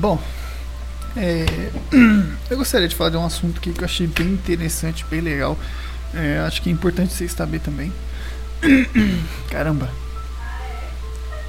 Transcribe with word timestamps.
Bom, 0.00 0.18
é, 1.14 1.44
eu 2.48 2.56
gostaria 2.56 2.88
de 2.88 2.96
falar 2.96 3.10
de 3.10 3.18
um 3.18 3.24
assunto 3.26 3.60
que 3.60 3.68
eu 3.68 3.84
achei 3.84 4.06
bem 4.06 4.28
interessante, 4.28 5.04
bem 5.10 5.20
legal. 5.20 5.58
É, 6.14 6.38
acho 6.38 6.62
que 6.62 6.70
é 6.70 6.72
importante 6.72 7.12
vocês 7.12 7.32
saber 7.32 7.60
também. 7.60 7.92
Caramba. 9.52 9.90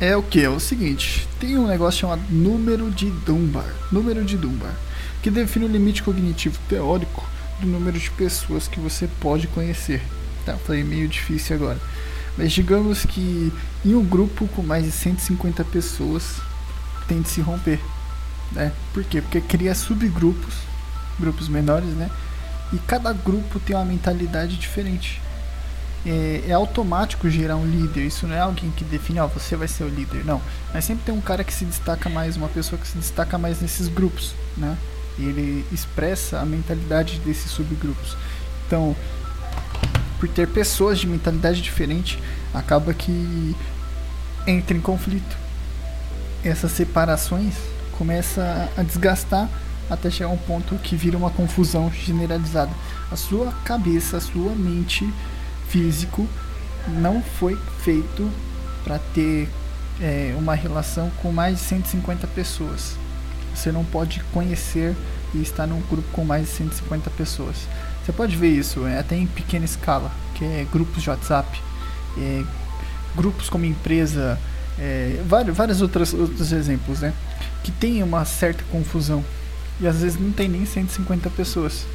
É 0.02 0.18
o 0.18 0.22
que? 0.22 0.42
É 0.42 0.50
o 0.50 0.60
seguinte: 0.60 1.26
tem 1.40 1.58
um 1.58 1.66
negócio 1.66 2.02
chamado 2.02 2.24
número 2.30 2.92
de 2.92 3.10
Dunbar. 3.26 3.74
Número 3.90 4.22
de 4.26 4.36
Dunbar. 4.36 4.76
Que 5.24 5.32
define 5.32 5.64
o 5.64 5.70
limite 5.70 6.04
cognitivo 6.04 6.60
teórico 6.68 7.26
do 7.62 7.68
número 7.68 7.98
de 7.98 8.12
pessoas 8.12 8.68
que 8.68 8.82
você 8.82 9.08
pode 9.22 9.48
conhecer. 9.48 10.02
Tá, 10.46 10.58
falei 10.58 10.84
meio 10.84 11.08
difícil 11.08 11.56
agora. 11.56 11.80
Mas 12.38 12.52
digamos 12.52 13.06
que 13.06 13.54
em 13.86 13.96
um 13.96 14.04
grupo 14.04 14.46
com 14.50 14.62
mais 14.62 14.84
de 14.84 14.92
150 14.92 15.64
pessoas 15.64 16.42
tem 17.08 17.22
de 17.22 17.30
se 17.30 17.40
romper. 17.40 17.80
Né? 18.52 18.72
Por 18.94 19.04
quê? 19.04 19.22
Porque 19.22 19.42
cria 19.42 19.74
subgrupos, 19.74 20.56
grupos 21.20 21.48
menores, 21.48 21.90
né? 21.90 22.10
E 22.74 22.78
cada 22.80 23.12
grupo 23.14 23.60
tem 23.60 23.76
uma 23.76 23.86
mentalidade 23.86 24.58
diferente. 24.58 25.22
É, 26.06 26.46
é, 26.48 26.54
automático 26.54 27.30
gerar 27.30 27.58
um 27.58 27.66
líder. 27.66 28.06
Isso 28.06 28.26
não 28.26 28.36
é 28.36 28.40
alguém 28.40 28.72
que 28.72 28.84
define, 28.84 29.20
ó, 29.20 29.28
você 29.28 29.56
vai 29.56 29.68
ser 29.68 29.84
o 29.84 29.90
líder. 29.90 30.26
Não. 30.26 30.42
Mas 30.74 30.86
sempre 30.86 31.04
tem 31.06 31.14
um 31.14 31.22
cara 31.22 31.44
que 31.44 31.54
se 31.54 31.66
destaca 31.66 32.10
mais, 32.10 32.38
uma 32.38 32.48
pessoa 32.48 32.80
que 32.80 32.88
se 32.88 32.98
destaca 32.98 33.38
mais 33.38 33.62
nesses 33.62 33.88
grupos, 33.88 34.34
né? 34.58 34.78
E 35.20 35.26
ele 35.26 35.66
expressa 35.72 36.40
a 36.40 36.46
mentalidade 36.46 37.20
desses 37.20 37.52
subgrupos. 37.52 38.18
Então, 38.66 38.96
por 40.20 40.28
ter 40.30 40.48
pessoas 40.48 41.00
de 41.00 41.08
mentalidade 41.08 41.62
diferente, 41.62 42.18
acaba 42.54 42.94
que 42.94 43.56
entra 44.48 44.76
em 44.76 44.82
conflito. 44.82 45.38
Essas 46.44 46.72
separações 46.72 47.54
começam 48.02 48.44
a 48.76 48.82
desgastar 48.82 49.48
até 49.88 50.10
chegar 50.10 50.32
um 50.32 50.38
ponto 50.38 50.74
que 50.78 50.96
vira 50.96 51.16
uma 51.16 51.30
confusão 51.30 51.92
generalizada. 51.92 52.72
A 53.12 53.16
sua 53.16 53.52
cabeça, 53.64 54.18
a 54.18 54.20
sua 54.20 54.56
mente 54.56 55.08
físico 55.70 56.28
não 56.88 57.22
foi 57.22 57.56
feito 57.84 58.28
para 58.84 58.98
ter 59.14 59.48
é, 60.02 60.34
uma 60.36 60.56
relação 60.56 61.12
com 61.22 61.32
mais 61.32 61.60
de 61.60 61.64
150 61.66 62.26
pessoas. 62.26 62.96
Você 63.54 63.72
não 63.72 63.86
pode 63.86 64.20
conhecer 64.34 64.96
e 65.36 65.40
estar 65.44 65.68
num 65.68 65.82
grupo 65.82 66.08
com 66.12 66.26
mais 66.26 66.48
de 66.48 66.54
150 66.54 67.08
pessoas. 67.12 67.56
Você 68.04 68.12
pode 68.12 68.36
ver 68.36 68.50
isso 68.50 68.88
é, 68.88 68.98
até 68.98 69.16
em 69.16 69.28
pequena 69.28 69.66
escala, 69.66 70.12
que 70.34 70.44
é 70.44 70.66
grupos 70.72 71.04
de 71.04 71.10
WhatsApp, 71.12 71.62
é, 72.18 72.44
grupos 73.16 73.48
como 73.48 73.64
empresa, 73.64 74.40
é, 74.80 75.22
vários, 75.28 75.56
vários 75.56 75.84
outros, 75.84 76.16
outros 76.16 76.52
exemplos, 76.52 77.02
né? 77.02 77.14
Que 77.64 77.72
tem 77.72 78.02
uma 78.02 78.26
certa 78.26 78.64
confusão 78.72 79.24
e 79.80 79.88
às 79.88 80.02
vezes 80.02 80.20
não 80.20 80.32
tem 80.32 80.48
nem 80.48 80.66
150 80.66 81.30
pessoas, 81.32 81.86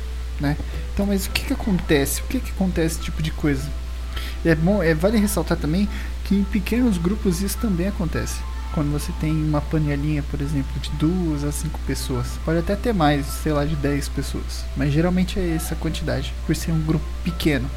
né? 0.41 0.57
Então, 0.93 1.07
mas 1.07 1.27
o 1.27 1.31
que 1.31 1.45
que 1.45 1.53
acontece? 1.53 2.21
O 2.21 2.25
que 2.25 2.41
que 2.41 2.51
acontece 2.51 2.97
esse 2.97 3.05
tipo 3.05 3.23
de 3.23 3.31
coisa? 3.31 3.69
É 4.45 4.55
bom, 4.55 4.83
é 4.83 4.95
vale 4.95 5.19
ressaltar 5.19 5.57
também 5.57 5.89
que 6.25 6.35
em 6.35 6.45
pequenos 6.45 6.99
grupos 6.99 7.41
isso 7.41 7.59
também 7.59 7.87
acontece. 7.87 8.41
Quando 8.75 8.91
você 8.91 9.13
tem 9.21 9.33
uma 9.33 9.61
panelinha, 9.61 10.23
por 10.25 10.41
exemplo, 10.41 10.79
de 10.81 10.91
duas 10.91 11.45
a 11.45 11.53
cinco 11.53 11.79
pessoas, 11.87 12.27
pode 12.45 12.59
até 12.59 12.75
ter 12.77 12.93
mais, 12.93 13.25
sei 13.27 13.53
lá, 13.53 13.65
de 13.65 13.75
10 13.77 14.09
pessoas, 14.11 14.65
mas 14.77 14.93
geralmente 14.93 15.39
é 15.39 15.55
essa 15.55 15.75
quantidade, 15.75 16.35
por 16.45 16.55
ser 16.55 16.73
um 16.73 16.81
grupo 16.83 17.07
pequeno, 17.25 17.71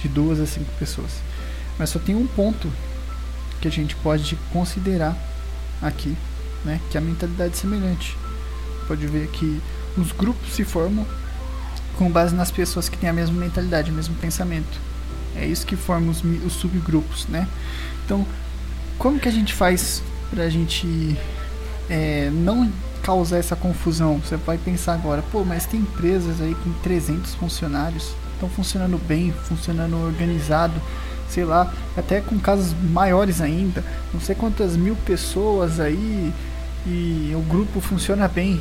de 0.00 0.08
duas 0.08 0.40
a 0.40 0.46
cinco 0.46 0.72
pessoas. 0.78 1.10
Mas 1.78 1.90
só 1.90 1.98
tem 1.98 2.14
um 2.14 2.26
ponto 2.26 2.72
que 3.60 3.68
a 3.68 3.70
gente 3.70 3.94
pode 3.96 4.36
considerar 4.52 5.16
aqui, 5.82 6.16
né, 6.64 6.80
que 6.90 6.96
é 6.96 7.00
a 7.00 7.04
mentalidade 7.04 7.56
semelhante 7.56 8.16
pode 8.86 9.06
ver 9.06 9.28
que 9.28 9.60
os 9.96 10.12
grupos 10.12 10.54
se 10.54 10.64
formam 10.64 11.06
com 11.96 12.10
base 12.10 12.34
nas 12.34 12.50
pessoas 12.50 12.88
que 12.88 12.96
têm 12.96 13.08
a 13.08 13.12
mesma 13.12 13.38
mentalidade, 13.38 13.90
o 13.90 13.94
mesmo 13.94 14.14
pensamento. 14.16 14.78
É 15.34 15.46
isso 15.46 15.66
que 15.66 15.76
forma 15.76 16.10
os, 16.10 16.22
os 16.44 16.52
subgrupos, 16.54 17.26
né? 17.26 17.48
Então, 18.04 18.26
como 18.98 19.18
que 19.18 19.28
a 19.28 19.32
gente 19.32 19.52
faz 19.52 20.02
para 20.30 20.44
a 20.44 20.50
gente 20.50 21.18
é, 21.88 22.30
não 22.32 22.70
causar 23.02 23.38
essa 23.38 23.56
confusão? 23.56 24.18
Você 24.18 24.36
vai 24.36 24.58
pensar 24.58 24.94
agora, 24.94 25.22
pô, 25.30 25.44
mas 25.44 25.66
tem 25.66 25.80
empresas 25.80 26.40
aí 26.40 26.54
com 26.54 26.72
300 26.82 27.34
funcionários, 27.34 28.14
estão 28.34 28.48
funcionando 28.48 28.98
bem, 28.98 29.32
funcionando 29.32 29.96
organizado, 29.96 30.80
sei 31.28 31.44
lá, 31.44 31.72
até 31.96 32.20
com 32.20 32.38
casas 32.38 32.74
maiores 32.90 33.40
ainda, 33.40 33.84
não 34.12 34.20
sei 34.20 34.34
quantas 34.34 34.76
mil 34.76 34.96
pessoas 34.96 35.80
aí 35.80 36.32
e 36.86 37.32
o 37.34 37.40
grupo 37.40 37.80
funciona 37.80 38.28
bem. 38.28 38.60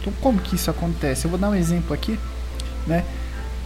Então, 0.00 0.12
como 0.20 0.40
que 0.40 0.56
isso 0.56 0.70
acontece? 0.70 1.24
Eu 1.24 1.30
vou 1.30 1.38
dar 1.38 1.50
um 1.50 1.54
exemplo 1.54 1.92
aqui, 1.92 2.18
né? 2.86 3.04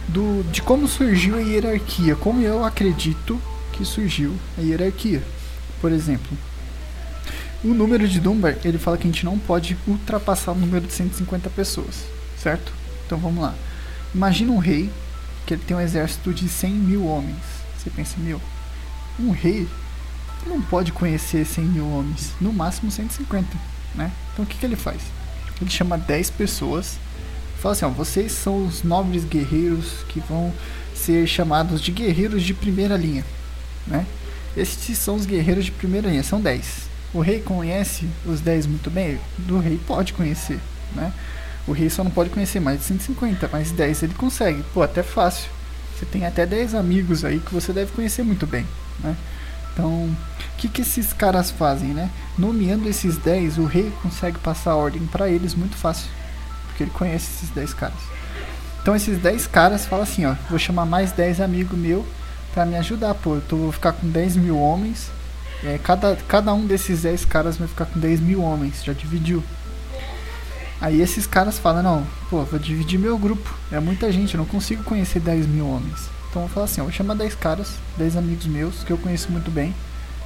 Do, 0.07 0.43
de 0.51 0.61
como 0.61 0.87
surgiu 0.87 1.35
a 1.35 1.39
hierarquia, 1.39 2.15
como 2.15 2.41
eu 2.41 2.63
acredito 2.63 3.41
que 3.71 3.83
surgiu 3.83 4.33
a 4.57 4.61
hierarquia. 4.61 5.23
Por 5.81 5.91
exemplo, 5.91 6.37
o 7.63 7.69
número 7.69 8.07
de 8.07 8.19
Dunbar, 8.19 8.57
ele 8.63 8.77
fala 8.77 8.97
que 8.97 9.03
a 9.03 9.11
gente 9.11 9.25
não 9.25 9.39
pode 9.39 9.75
ultrapassar 9.87 10.51
o 10.51 10.55
número 10.55 10.85
de 10.85 10.93
150 10.93 11.49
pessoas, 11.49 12.03
certo? 12.37 12.71
Então 13.05 13.17
vamos 13.17 13.41
lá. 13.41 13.55
Imagina 14.13 14.51
um 14.51 14.59
rei 14.59 14.91
que 15.45 15.53
ele 15.53 15.63
tem 15.65 15.75
um 15.75 15.81
exército 15.81 16.33
de 16.33 16.47
100 16.47 16.71
mil 16.71 17.05
homens. 17.07 17.64
Você 17.85 17.91
pensa, 17.91 18.15
meu, 18.17 18.41
um 19.19 19.29
rei 19.29 19.67
não 20.47 20.59
pode 20.59 20.91
conhecer 20.91 21.45
100 21.45 21.63
mil 21.65 21.87
homens, 21.87 22.31
no 22.41 22.51
máximo 22.51 22.89
150, 22.89 23.47
né? 23.93 24.11
Então 24.33 24.43
o 24.43 24.47
que, 24.47 24.57
que 24.57 24.65
ele 24.65 24.75
faz? 24.75 24.99
Ele 25.61 25.69
chama 25.69 25.95
10 25.95 26.31
pessoas. 26.31 26.97
Fala 27.59 27.73
assim: 27.73 27.85
ó, 27.85 27.89
vocês 27.89 28.31
são 28.31 28.65
os 28.65 28.81
nobres 28.81 29.23
guerreiros 29.23 30.03
que 30.09 30.19
vão 30.19 30.51
ser 30.95 31.27
chamados 31.27 31.79
de 31.79 31.91
guerreiros 31.91 32.41
de 32.41 32.55
primeira 32.55 32.97
linha. 32.97 33.23
Né? 33.85 34.03
Estes 34.57 34.97
são 34.97 35.15
os 35.15 35.27
guerreiros 35.27 35.65
de 35.65 35.71
primeira 35.71 36.09
linha, 36.09 36.23
são 36.23 36.41
10. 36.41 36.89
O 37.13 37.21
rei 37.21 37.39
conhece 37.39 38.09
os 38.25 38.41
10 38.41 38.65
muito 38.65 38.89
bem? 38.89 39.19
O 39.47 39.59
rei 39.59 39.79
pode 39.85 40.11
conhecer. 40.13 40.59
Né? 40.95 41.13
O 41.67 41.71
rei 41.71 41.87
só 41.87 42.03
não 42.03 42.09
pode 42.09 42.31
conhecer 42.31 42.59
mais 42.59 42.79
de 42.79 42.85
150, 42.85 43.47
mas 43.51 43.71
10 43.71 44.03
ele 44.03 44.13
consegue. 44.15 44.63
Pô, 44.73 44.81
até 44.81 45.03
fácil. 45.03 45.54
Você 45.97 46.05
tem 46.05 46.25
até 46.25 46.45
10 46.45 46.75
amigos 46.75 47.23
aí 47.23 47.39
que 47.39 47.53
você 47.53 47.71
deve 47.71 47.91
conhecer 47.91 48.23
muito 48.23 48.45
bem. 48.45 48.65
Né? 48.99 49.15
Então, 49.73 49.89
o 49.89 50.17
que, 50.57 50.67
que 50.67 50.81
esses 50.81 51.13
caras 51.13 51.51
fazem, 51.51 51.89
né? 51.89 52.09
Nomeando 52.37 52.87
esses 52.87 53.17
10, 53.17 53.57
o 53.57 53.65
rei 53.65 53.91
consegue 54.01 54.37
passar 54.39 54.71
a 54.71 54.75
ordem 54.75 55.05
para 55.05 55.29
eles 55.29 55.53
muito 55.53 55.75
fácil, 55.75 56.09
porque 56.67 56.83
ele 56.83 56.91
conhece 56.91 57.29
esses 57.35 57.49
10 57.49 57.73
caras. 57.73 57.99
Então, 58.81 58.95
esses 58.95 59.17
10 59.17 59.47
caras 59.47 59.85
falam 59.85 60.03
assim: 60.03 60.25
ó, 60.25 60.35
vou 60.49 60.59
chamar 60.59 60.85
mais 60.85 61.11
10 61.11 61.41
amigos 61.41 61.77
meu 61.77 62.05
para 62.53 62.65
me 62.65 62.77
ajudar, 62.77 63.13
pô. 63.15 63.35
Eu 63.35 63.41
tô, 63.41 63.57
vou 63.57 63.71
ficar 63.71 63.93
com 63.93 64.07
10 64.07 64.37
mil 64.37 64.57
homens. 64.57 65.09
É, 65.63 65.77
cada, 65.77 66.15
cada 66.27 66.53
um 66.53 66.65
desses 66.65 67.01
10 67.01 67.25
caras 67.25 67.57
vai 67.57 67.67
ficar 67.67 67.85
com 67.85 67.99
10 67.99 68.19
mil 68.19 68.41
homens, 68.41 68.83
já 68.83 68.93
dividiu. 68.93 69.43
Aí 70.85 71.01
esses 71.01 71.25
caras 71.25 71.57
falam: 71.57 71.81
não, 71.81 72.07
pô, 72.29 72.43
vou 72.43 72.59
dividir 72.59 72.99
meu 72.99 73.17
grupo. 73.17 73.51
É 73.71 73.79
muita 73.79 74.11
gente, 74.11 74.35
eu 74.35 74.37
não 74.37 74.45
consigo 74.45 74.83
conhecer 74.83 75.19
10 75.19 75.47
mil 75.47 75.67
homens. 75.67 76.11
Então 76.29 76.43
eu 76.43 76.47
vou 76.47 76.49
falar 76.49 76.65
assim, 76.65 76.79
eu 76.79 76.85
vou 76.85 76.93
chamar 76.93 77.15
10 77.15 77.33
caras, 77.33 77.71
10 77.97 78.15
amigos 78.17 78.45
meus, 78.45 78.83
que 78.83 78.91
eu 78.91 78.97
conheço 78.99 79.31
muito 79.31 79.49
bem. 79.49 79.73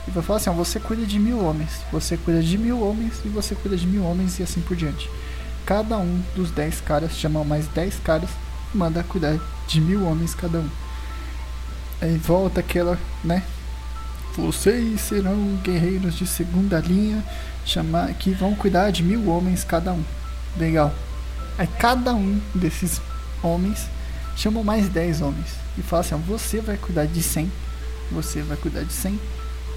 E 0.06 0.12
vou 0.12 0.22
falar 0.22 0.36
assim, 0.36 0.50
ó, 0.50 0.53
você 0.53 0.78
cuida 0.78 1.06
de 1.06 1.18
mil 1.18 1.42
homens, 1.42 1.80
você 1.94 2.18
cuida 2.18 2.44
de 2.44 2.58
mil 2.58 2.81
homens 2.81 3.22
e 3.24 3.30
você 3.30 3.56
cuida 3.56 3.78
de 3.78 3.88
mil 3.88 4.03
homens 4.03 4.38
e 4.38 4.44
assim 4.44 4.59
por 4.59 4.75
diante. 4.75 5.09
Cada 5.66 5.98
um 5.98 6.22
dos 6.36 6.52
10 6.52 6.81
caras 6.81 7.13
chama 7.13 7.42
mais 7.45 7.66
10 7.69 7.95
caras 8.04 8.30
e 8.75 8.78
manda 8.78 9.01
cuidar 9.01 9.39
de 9.66 9.80
mil 9.80 10.04
homens 10.06 10.36
cada 10.36 10.60
um. 10.60 10.69
Aí 12.01 12.18
volta 12.18 12.60
aquela, 12.60 13.00
né? 13.24 13.44
Vocês 14.36 15.00
serão 15.00 15.57
guerreiros 15.63 16.16
de 16.16 16.28
segunda 16.28 16.81
linha 16.81 17.24
chamar, 17.66 18.13
que 18.16 18.31
vão 18.31 18.56
cuidar 18.56 18.92
de 18.92 19.04
mil 19.04 19.30
homens 19.30 19.63
cada 19.63 19.94
um. 19.94 20.04
Legal. 20.57 20.94
Aí 21.57 21.68
cada 21.68 22.13
um 22.13 22.40
desses 22.54 23.01
homens 23.44 23.88
chamam 24.36 24.63
mais 24.63 24.88
10 24.90 25.22
homens 25.22 25.48
e 25.78 25.81
fala 25.81 26.01
assim: 26.01 26.16
você 26.16 26.62
vai 26.62 26.78
cuidar 26.78 27.06
de 27.06 27.22
100, 27.22 27.51
você 28.12 28.42
vai 28.42 28.57
cuidar 28.57 28.84
de 28.84 28.94
100, 28.94 29.19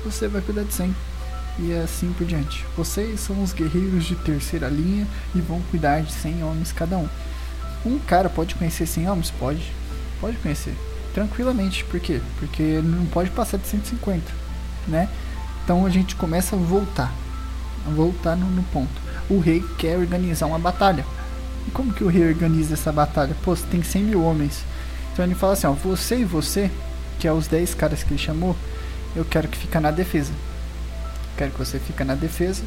você 0.04 0.28
vai 0.28 0.40
cuidar 0.40 0.62
de 0.62 0.72
100 0.72 0.94
e 1.58 1.72
assim 1.74 2.12
por 2.12 2.26
diante. 2.26 2.64
Vocês 2.76 3.20
são 3.20 3.42
os 3.42 3.52
guerreiros 3.52 4.04
de 4.04 4.14
terceira 4.16 4.68
linha 4.68 5.06
e 5.34 5.40
vão 5.40 5.60
cuidar 5.70 6.00
de 6.02 6.12
100 6.12 6.42
homens 6.44 6.72
cada 6.72 6.96
um. 6.96 7.08
Um 7.84 7.98
cara 7.98 8.30
pode 8.30 8.54
conhecer 8.54 8.86
100 8.86 9.10
homens? 9.10 9.30
Pode. 9.30 9.72
Pode 10.20 10.36
conhecer. 10.38 10.74
Tranquilamente. 11.12 11.84
Por 11.84 12.00
quê? 12.00 12.20
Porque 12.38 12.80
não 12.82 13.06
pode 13.06 13.30
passar 13.30 13.58
de 13.58 13.66
150, 13.66 14.22
né? 14.86 15.08
Então 15.64 15.84
a 15.84 15.90
gente 15.90 16.14
começa 16.16 16.56
a 16.56 16.58
voltar. 16.58 17.12
Voltar 17.86 18.36
no, 18.36 18.46
no 18.46 18.62
ponto. 18.64 19.00
O 19.28 19.38
rei 19.38 19.64
quer 19.78 19.98
organizar 19.98 20.46
uma 20.46 20.58
batalha. 20.58 21.04
E 21.66 21.70
como 21.70 21.92
que 21.92 22.04
o 22.04 22.08
rei 22.08 22.28
organiza 22.28 22.74
essa 22.74 22.92
batalha? 22.92 23.36
Pô, 23.42 23.54
você 23.54 23.66
tem 23.66 23.82
100 23.82 24.02
mil 24.02 24.24
homens. 24.24 24.64
Então 25.12 25.24
ele 25.24 25.34
fala 25.34 25.52
assim, 25.52 25.66
ó, 25.66 25.72
você 25.72 26.20
e 26.20 26.24
você, 26.24 26.70
que 27.18 27.28
é 27.28 27.32
os 27.32 27.46
10 27.46 27.74
caras 27.74 28.02
que 28.02 28.12
ele 28.12 28.18
chamou, 28.18 28.56
eu 29.14 29.24
quero 29.24 29.48
que 29.48 29.58
fica 29.58 29.80
na 29.80 29.90
defesa. 29.90 30.32
Quero 31.36 31.50
que 31.50 31.58
você 31.58 31.78
fica 31.78 32.04
na 32.04 32.14
defesa. 32.14 32.62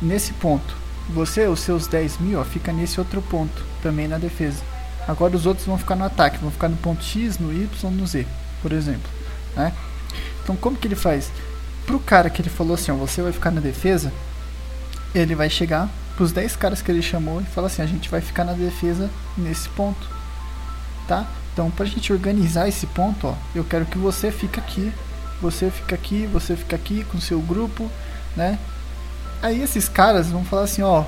Nesse 0.00 0.32
ponto, 0.34 0.74
Você, 1.10 1.46
os 1.46 1.60
seus 1.60 1.88
10 1.88 2.18
mil, 2.18 2.38
ó, 2.40 2.44
fica 2.44 2.72
nesse 2.72 3.00
outro 3.00 3.20
ponto, 3.20 3.64
também 3.82 4.06
na 4.06 4.16
defesa. 4.16 4.62
Agora 5.08 5.34
os 5.34 5.44
outros 5.44 5.66
vão 5.66 5.76
ficar 5.76 5.96
no 5.96 6.04
ataque, 6.04 6.38
vão 6.38 6.52
ficar 6.52 6.68
no 6.68 6.76
ponto 6.76 7.02
X, 7.02 7.38
no 7.38 7.52
Y, 7.52 7.90
no 7.90 8.06
Z, 8.06 8.26
por 8.62 8.70
exemplo. 8.72 9.10
Né? 9.56 9.72
Então 10.42 10.54
como 10.54 10.76
que 10.76 10.86
ele 10.86 10.94
faz? 10.94 11.32
Pro 11.84 11.98
cara 11.98 12.30
que 12.30 12.40
ele 12.40 12.48
falou 12.48 12.74
assim, 12.74 12.92
ó, 12.92 12.94
você 12.94 13.20
vai 13.22 13.32
ficar 13.32 13.50
na 13.50 13.60
defesa, 13.60 14.12
ele 15.14 15.34
vai 15.34 15.50
chegar 15.50 15.88
pros 16.16 16.32
10 16.32 16.56
caras 16.56 16.82
que 16.82 16.90
ele 16.90 17.02
chamou 17.02 17.40
e 17.40 17.44
fala 17.44 17.66
assim, 17.66 17.82
a 17.82 17.86
gente 17.86 18.08
vai 18.08 18.20
ficar 18.20 18.44
na 18.44 18.52
defesa 18.52 19.10
nesse 19.36 19.68
ponto. 19.70 20.08
Tá? 21.08 21.26
Então 21.52 21.70
pra 21.70 21.86
gente 21.86 22.12
organizar 22.12 22.68
esse 22.68 22.86
ponto, 22.86 23.26
ó, 23.28 23.34
eu 23.54 23.64
quero 23.64 23.86
que 23.86 23.98
você 23.98 24.30
fique 24.30 24.60
aqui, 24.60 24.92
você 25.40 25.70
fica 25.70 25.94
aqui, 25.94 26.26
você 26.26 26.54
fica 26.54 26.76
aqui 26.76 27.04
com 27.04 27.20
seu 27.20 27.40
grupo, 27.40 27.90
né? 28.36 28.58
Aí 29.42 29.62
esses 29.62 29.88
caras 29.88 30.28
vão 30.28 30.44
falar 30.44 30.62
assim, 30.64 30.82
ó, 30.82 31.04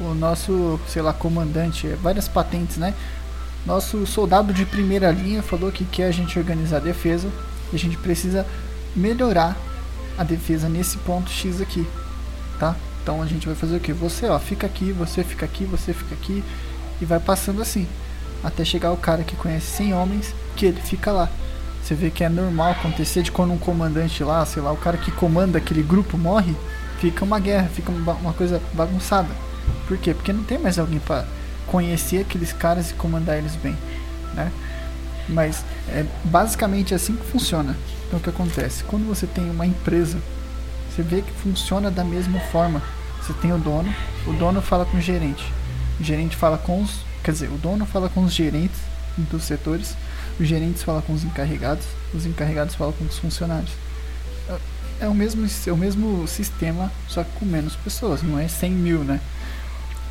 o 0.00 0.14
nosso, 0.14 0.80
sei 0.88 1.02
lá, 1.02 1.12
comandante, 1.12 1.88
várias 2.00 2.28
patentes, 2.28 2.76
né? 2.76 2.94
Nosso 3.66 4.06
soldado 4.06 4.52
de 4.52 4.64
primeira 4.64 5.10
linha 5.10 5.42
falou 5.42 5.70
que 5.70 5.84
quer 5.84 6.06
a 6.06 6.12
gente 6.12 6.38
organizar 6.38 6.78
a 6.78 6.80
defesa 6.80 7.28
e 7.72 7.76
a 7.76 7.78
gente 7.78 7.96
precisa 7.96 8.46
melhorar 8.94 9.56
a 10.16 10.24
defesa 10.24 10.68
nesse 10.68 10.98
ponto 10.98 11.30
X 11.30 11.60
aqui, 11.60 11.86
tá? 12.58 12.76
Então 13.02 13.20
a 13.20 13.26
gente 13.26 13.46
vai 13.46 13.56
fazer 13.56 13.76
o 13.76 13.80
que? 13.80 13.92
Você, 13.92 14.26
ó, 14.26 14.38
fica 14.38 14.66
aqui, 14.66 14.92
você 14.92 15.24
fica 15.24 15.44
aqui, 15.44 15.64
você 15.64 15.92
fica 15.92 16.14
aqui 16.14 16.44
e 17.00 17.04
vai 17.04 17.18
passando 17.18 17.60
assim 17.60 17.86
até 18.44 18.64
chegar 18.64 18.92
o 18.92 18.96
cara 18.96 19.22
que 19.22 19.36
conhece 19.36 19.66
100 19.76 19.94
homens 19.94 20.34
que 20.56 20.66
ele 20.66 20.80
fica 20.80 21.10
lá. 21.12 21.28
Você 21.82 21.94
vê 21.94 22.10
que 22.10 22.22
é 22.22 22.28
normal 22.28 22.72
acontecer 22.72 23.22
de 23.22 23.32
quando 23.32 23.52
um 23.52 23.58
comandante 23.58 24.22
lá, 24.22 24.46
sei 24.46 24.62
lá, 24.62 24.70
o 24.72 24.76
cara 24.76 24.96
que 24.96 25.10
comanda 25.10 25.58
aquele 25.58 25.82
grupo 25.82 26.16
morre, 26.16 26.54
fica 27.00 27.24
uma 27.24 27.40
guerra, 27.40 27.68
fica 27.68 27.90
uma 27.90 28.32
coisa 28.32 28.60
bagunçada. 28.72 29.28
Por 29.88 29.98
quê? 29.98 30.14
Porque 30.14 30.32
não 30.32 30.44
tem 30.44 30.58
mais 30.58 30.78
alguém 30.78 31.00
para 31.00 31.26
conhecer 31.66 32.18
aqueles 32.18 32.52
caras 32.52 32.90
e 32.90 32.94
comandar 32.94 33.36
eles 33.36 33.56
bem, 33.56 33.76
né? 34.34 34.52
Mas 35.28 35.64
é 35.88 36.04
basicamente 36.24 36.94
assim 36.94 37.16
que 37.16 37.26
funciona. 37.26 37.76
Então 38.06 38.20
o 38.20 38.22
que 38.22 38.30
acontece? 38.30 38.84
Quando 38.84 39.06
você 39.06 39.26
tem 39.26 39.48
uma 39.50 39.66
empresa, 39.66 40.18
você 40.94 41.02
vê 41.02 41.22
que 41.22 41.32
funciona 41.32 41.90
da 41.90 42.04
mesma 42.04 42.38
forma. 42.40 42.82
Você 43.20 43.32
tem 43.34 43.52
o 43.52 43.58
dono, 43.58 43.92
o 44.26 44.32
dono 44.32 44.60
fala 44.60 44.84
com 44.84 44.96
o 44.96 45.00
gerente, 45.00 45.44
o 46.00 46.02
gerente 46.04 46.36
fala 46.36 46.58
com 46.58 46.82
os, 46.82 47.04
quer 47.22 47.30
dizer, 47.30 47.48
o 47.48 47.56
dono 47.56 47.86
fala 47.86 48.08
com 48.08 48.24
os 48.24 48.32
gerentes 48.32 48.80
dos 49.16 49.44
setores, 49.44 49.96
os 50.40 50.46
gerentes 50.46 50.82
falam 50.82 51.02
com 51.02 51.12
os 51.12 51.22
encarregados, 51.22 51.86
os 52.12 52.26
encarregados 52.26 52.74
falam 52.74 52.92
com 52.92 53.04
os 53.04 53.18
funcionários 53.18 53.70
é 55.02 55.08
o 55.08 55.14
mesmo, 55.14 55.48
é 55.66 55.72
o 55.72 55.76
mesmo 55.76 56.26
sistema, 56.28 56.90
só 57.08 57.24
que 57.24 57.30
com 57.32 57.44
menos 57.44 57.74
pessoas, 57.74 58.22
não 58.22 58.38
é 58.38 58.46
100 58.46 58.70
mil, 58.70 58.98
né? 59.02 59.20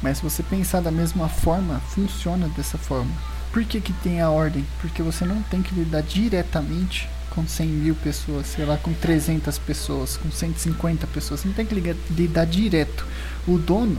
Mas 0.01 0.18
se 0.18 0.24
você 0.24 0.44
pensar 0.44 0.81
da 0.81 0.92
mesma 0.92 1.30
forma, 1.30 1.80
funciona 1.80 2.50
dessa 2.50 2.78
forma. 2.78 3.12
Por 3.54 3.63
que, 3.63 3.80
que 3.80 3.94
tem 3.94 4.19
a 4.19 4.30
ordem? 4.30 4.66
Porque 4.81 5.01
você 5.01 5.24
não 5.24 5.42
tem 5.44 5.62
que 5.62 5.74
lidar 5.74 6.01
diretamente 6.01 7.10
com 7.31 7.48
100 7.48 7.68
mil 7.68 7.95
pessoas, 7.95 8.48
sei 8.48 8.66
lá, 8.66 8.78
com 8.78 8.94
300 8.94 9.57
pessoas, 9.57 10.18
com 10.18 10.30
150 10.31 11.07
pessoas. 11.07 11.39
Você 11.39 11.48
não 11.48 11.56
tem 11.56 11.66
que 11.66 11.75
lidar 12.12 12.45
direto. 12.45 13.06
O 13.48 13.57
dono 13.57 13.98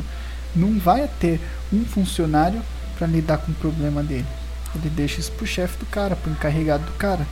não 0.54 0.78
vai 0.78 1.08
ter 1.18 1.40
um 1.72 1.84
funcionário 1.84 2.62
para 2.96 3.06
lidar 3.06 3.38
com 3.38 3.50
o 3.50 3.54
problema 3.56 4.02
dele. 4.02 4.26
Ele 4.74 4.88
deixa 4.90 5.20
isso 5.20 5.32
pro 5.32 5.46
chefe 5.46 5.78
do 5.78 5.86
cara, 5.86 6.14
pro 6.14 6.30
encarregado 6.30 6.84
do 6.84 6.92
cara. 6.92 7.26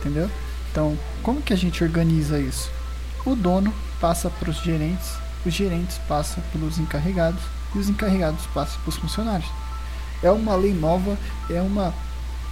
Entendeu? 0.00 0.30
Então, 0.70 0.98
como 1.22 1.40
que 1.40 1.52
a 1.52 1.56
gente 1.56 1.84
organiza 1.84 2.38
isso? 2.38 2.70
o 3.26 3.34
dono 3.34 3.74
passa 4.00 4.30
para 4.30 4.50
os 4.50 4.58
gerentes, 4.58 5.14
os 5.44 5.52
gerentes 5.52 5.98
passam 6.06 6.42
pelos 6.52 6.78
encarregados 6.78 7.42
e 7.74 7.78
os 7.78 7.88
encarregados 7.88 8.46
passam 8.54 8.80
para 8.80 8.88
os 8.88 8.96
funcionários. 8.96 9.50
É 10.22 10.30
uma 10.30 10.54
lei 10.54 10.72
nova, 10.72 11.18
é 11.50 11.60
uma, 11.60 11.92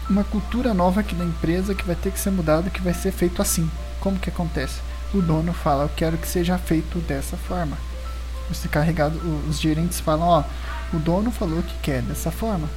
uma 0.08 0.24
cultura 0.24 0.74
nova 0.74 1.00
aqui 1.00 1.14
da 1.14 1.24
empresa 1.24 1.74
que 1.74 1.84
vai 1.84 1.96
ter 1.96 2.12
que 2.12 2.20
ser 2.20 2.30
mudada, 2.30 2.70
que 2.70 2.82
vai 2.82 2.94
ser 2.94 3.12
feito 3.12 3.40
assim. 3.40 3.70
Como 4.00 4.18
que 4.18 4.28
acontece? 4.28 4.80
O 5.12 5.22
dono 5.22 5.52
fala, 5.52 5.84
eu 5.84 5.90
quero 5.96 6.18
que 6.18 6.28
seja 6.28 6.58
feito 6.58 6.98
dessa 7.00 7.36
forma. 7.36 7.78
Os 8.50 8.64
encarregados, 8.64 9.20
os 9.48 9.58
gerentes 9.58 10.00
falam, 10.00 10.28
ó, 10.28 10.44
o 10.92 10.98
dono 10.98 11.30
falou 11.30 11.62
que 11.62 11.74
quer 11.82 12.02
dessa 12.02 12.30
forma. 12.30 12.68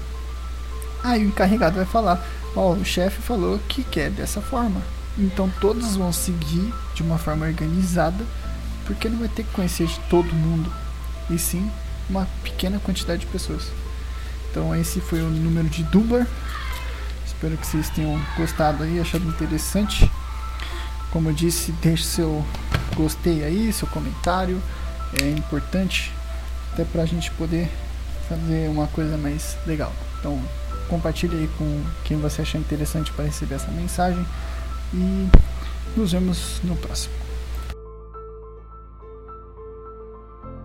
Aí 1.04 1.26
o 1.26 1.28
encarregado 1.28 1.76
vai 1.76 1.86
falar, 1.86 2.26
ó, 2.56 2.72
o 2.72 2.86
chefe 2.86 3.22
falou 3.22 3.60
que 3.68 3.84
quer 3.84 4.10
dessa 4.10 4.42
forma. 4.42 4.82
Então 5.18 5.52
todos 5.60 5.96
vão 5.96 6.14
seguir 6.14 6.74
de 6.94 7.02
uma 7.02 7.18
forma 7.18 7.46
organizada, 7.46 8.24
porque 8.86 9.10
não 9.10 9.20
vai 9.20 9.28
ter 9.28 9.44
que 9.44 9.52
conhecer 9.52 9.88
de 9.88 10.00
todo 10.10 10.34
mundo, 10.34 10.72
e 11.30 11.38
sim 11.38 11.70
uma 12.10 12.28
pequena 12.44 12.80
quantidade 12.80 13.22
de 13.22 13.26
pessoas. 13.28 13.68
Então 14.50 14.76
esse 14.76 15.02
foi 15.02 15.22
o 15.22 15.30
número 15.30 15.68
de 15.70 15.84
Dumbar. 15.84 16.26
Espero 17.38 17.56
que 17.56 17.68
vocês 17.68 17.88
tenham 17.92 18.20
gostado 18.36 18.82
aí, 18.82 19.00
achado 19.00 19.24
interessante. 19.30 20.12
Como 21.12 21.30
eu 21.30 21.34
disse, 21.34 21.72
deixe 21.74 22.04
seu 22.04 22.44
gostei 22.96 23.44
aí, 23.44 23.72
seu 23.72 23.88
comentário. 23.90 24.60
É 25.22 25.30
importante 25.30 26.12
até 26.74 26.84
para 26.84 27.04
a 27.04 27.06
gente 27.06 27.30
poder 27.30 27.70
fazer 28.28 28.68
uma 28.70 28.88
coisa 28.88 29.16
mais 29.18 29.56
legal. 29.68 29.94
Então 30.20 30.42
compartilhe 30.90 31.36
aí 31.36 31.50
com 31.60 31.84
quem 32.06 32.18
você 32.18 32.42
achar 32.42 32.58
interessante 32.58 33.12
para 33.12 33.26
receber 33.26 33.54
essa 33.54 33.70
mensagem 33.70 34.26
e 34.92 35.30
nos 35.96 36.14
vemos 36.14 36.60
no 36.64 36.76
próximo. 36.76 37.27